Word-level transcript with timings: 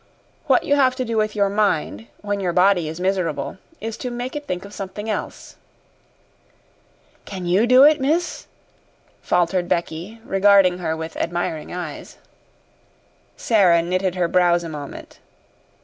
What 0.47 0.63
you 0.63 0.75
have 0.77 0.95
to 0.95 1.05
do 1.05 1.15
with 1.15 1.35
your 1.35 1.47
mind, 1.47 2.07
when 2.23 2.39
your 2.39 2.53
body 2.53 2.87
is 2.87 2.99
miserable, 2.99 3.59
is 3.79 3.97
to 3.97 4.09
make 4.09 4.35
it 4.35 4.47
think 4.47 4.65
of 4.65 4.73
something 4.73 5.07
else." 5.11 5.57
"Can 7.25 7.45
you 7.45 7.67
do 7.67 7.83
it, 7.83 8.01
miss?" 8.01 8.47
faltered 9.21 9.69
Becky, 9.69 10.19
regarding 10.25 10.79
her 10.79 10.97
with 10.97 11.15
admiring 11.17 11.71
eyes. 11.71 12.17
Sara 13.37 13.83
knitted 13.83 14.15
her 14.15 14.27
brows 14.27 14.63
a 14.63 14.69
moment. 14.69 15.19